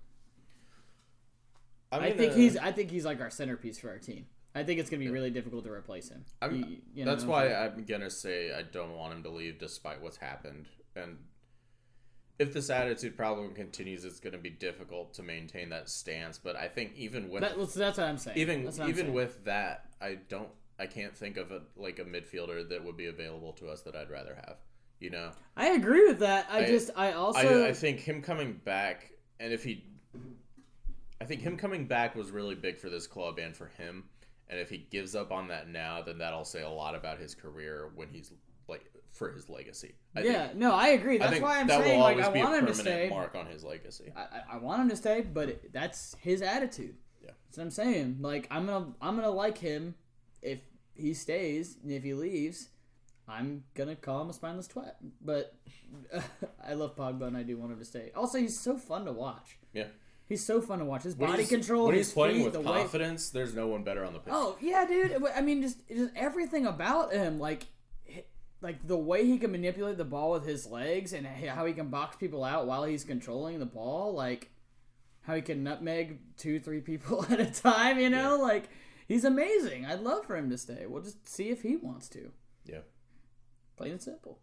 [1.92, 4.26] I, think uh, he's I think he's like our centerpiece for our team.
[4.56, 6.26] I think it's going to be really difficult to replace him.
[6.42, 7.54] I'm, You- you know that's why?
[7.54, 10.68] I'm gonna say I don't want him to leave, despite what's happened.
[10.96, 11.18] And
[12.40, 16.38] if this attitude problem continues, it's gonna be difficult to maintain that stance.
[16.38, 18.38] But I think even with That- that's, what I'm saying.
[18.38, 19.14] even That's what I'm even saying.
[19.16, 20.50] with that, I don't.
[20.80, 23.96] I can't think of a like a midfielder that would be available to us that
[23.96, 24.58] I'd rather have.
[25.04, 26.48] You know, I agree with that.
[26.50, 29.84] I, I- just I also I, I think him coming back, and if he,
[31.20, 34.06] I think him coming back was really big for this club and for him.
[34.48, 37.36] And if he gives up on that now, then that'll say a lot about his
[37.36, 38.32] career when he's
[38.70, 39.96] like for his legacy.
[40.16, 41.18] I yeah, think, no, I agree.
[41.18, 43.08] That's think why I'm that saying will like I want him to stay.
[43.10, 44.10] mark on his legacy.
[44.16, 46.96] I, I- I want him to stay, but it, that's his attitude.
[47.22, 47.32] Yeah.
[47.48, 48.18] That's what I'm saying.
[48.22, 49.96] Like I'm gonna I'm gonna like him
[50.42, 50.62] if
[50.96, 52.70] he stays, and if he leaves,
[53.34, 54.94] I'm gonna call him a spineless twat.
[55.22, 55.56] But
[56.68, 58.12] I love Pogba, and I do want him to stay.
[58.16, 59.58] Also, he's so fun to watch.
[59.74, 59.86] Yeah.
[60.26, 61.04] He's so fun to watch.
[61.04, 62.80] His When body control, when his he's playing feet, with the way.
[62.80, 64.34] confidence, there's no one better on the pitch.
[64.36, 65.22] Oh yeah, dude.
[65.36, 67.64] I mean, just just everything about him, like,
[68.62, 71.90] like the way he can manipulate the ball with his legs and how he can
[71.90, 74.50] box people out while he's controlling the ball, like
[75.24, 78.00] how he can nutmeg two, three people at a time.
[78.00, 78.70] You know, like
[79.08, 79.86] he's amazing.
[79.86, 80.86] I'd love for him to stay.
[80.88, 82.32] We'll just see if he wants to.
[82.66, 82.80] Yeah.
[83.78, 84.40] Plain and simple.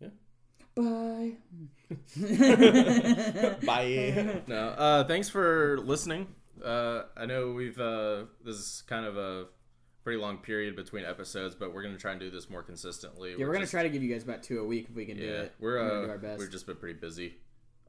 [0.00, 0.08] Yeah.
[0.76, 1.34] Bye.
[3.66, 4.42] Bye.
[4.46, 6.26] no, uh, thanks for listening.
[6.64, 9.46] Uh, I know we've uh, this is kind of a
[10.02, 13.30] pretty long period between episodes, but we're gonna try and do this more consistently.
[13.30, 15.06] Yeah, we're gonna just- try to give you guys about two a week if we
[15.06, 15.54] can do Yeah, it.
[15.58, 16.40] we're gonna uh, do our best.
[16.40, 17.34] we've just been pretty busy.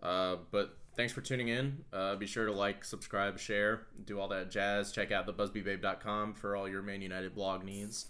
[0.01, 1.84] Uh, but thanks for tuning in.
[1.91, 4.91] Uh, be sure to like, subscribe, share, do all that jazz.
[4.91, 8.05] Check out the busbybabe.com for all your Man United blog needs.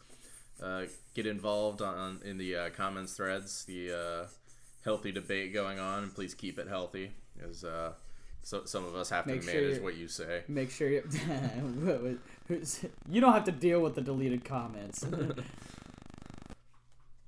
[0.61, 3.65] Uh, get involved on in the uh, comments threads.
[3.65, 4.27] The uh,
[4.83, 7.11] healthy debate going on, and please keep it healthy,
[7.47, 7.93] as uh,
[8.41, 10.43] so, some of us have Make to sure manage what you say.
[10.47, 11.03] Make sure you.
[13.09, 15.05] you don't have to deal with the deleted comments.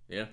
[0.10, 0.28] Yeah,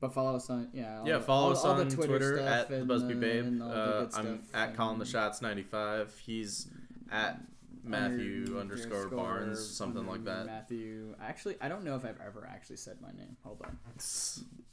[0.00, 1.02] but follow us on yeah.
[1.04, 1.18] yeah.
[1.18, 3.44] the- Follow all- us all on Twitter, stuff at Busby Babe.
[3.46, 6.16] and all the Uh, I'm at calling the shots ninety five.
[6.24, 6.68] He's
[7.10, 7.40] at
[7.84, 10.46] Matthew under- underscore Barnes, something like that.
[10.46, 11.14] Matthew.
[11.20, 13.36] Actually, I don't know if I've ever actually said my name.
[13.44, 13.78] Hold on.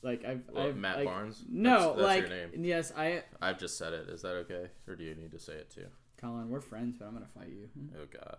[0.02, 1.44] Like I've, What, I've Matt like, Barnes?
[1.50, 2.66] No, That's- that's like your name.
[2.66, 3.24] yes, I.
[3.42, 4.10] I've just said it.
[4.10, 5.88] Is that okay, or do you need to say it too?
[6.18, 7.70] Colin, we're friends, but I'm gonna fight you.
[8.00, 8.38] Oh God.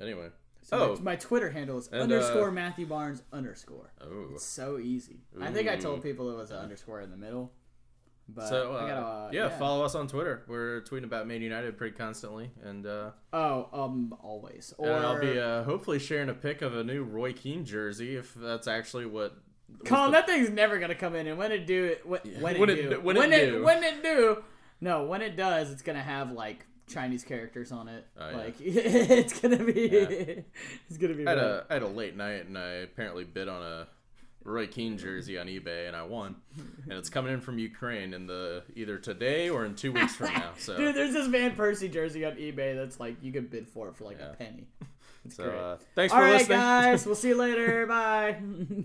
[0.00, 0.28] Anyway.
[0.64, 0.96] So Oh.
[0.96, 3.92] my, my Twitter handle is And, underscore uh, Matthew Barnes underscore.
[4.00, 4.28] Oh.
[4.34, 5.20] It's so easy.
[5.40, 7.52] I think I told people it was an underscore in the middle.
[8.34, 10.42] But So I uh, gotta, uh, yeah, follow us on Twitter.
[10.46, 14.72] We're tweeting about Man United pretty constantly, and uh, Oh, um, always.
[14.78, 18.16] Or and I'll be uh, hopefully sharing a pic of a new Roy Keane jersey
[18.16, 19.36] if that's actually what.
[19.84, 22.54] Colin, the- that thing's never gonna come in, and when it do, it when, when
[22.56, 23.62] it When it- do, when when it it do.
[23.64, 24.44] when it do,
[24.80, 28.06] no, when it does, it's gonna have like Chinese characters on it.
[28.20, 28.36] Oh, yeah.
[28.36, 29.98] Like it's gonna be, Yeah.
[30.88, 31.26] it's gonna be.
[31.26, 33.86] I had a I had a late night and I apparently bid on a
[34.44, 36.36] Roy Keane jersey on eBay and I won,
[36.84, 40.32] and it's coming in from Ukraine in the either today or in two weeks from
[40.34, 40.50] now.
[40.58, 43.88] So Dude, there's this Van Persie jersey on eBay that's like you could bid for
[43.88, 44.30] it for like Yeah.
[44.30, 44.66] a penny.
[45.24, 45.56] It's so great.
[45.56, 46.58] uh, thanks All for right, listening.
[46.58, 47.86] guys, we'll see you later.
[47.86, 48.36] Bye.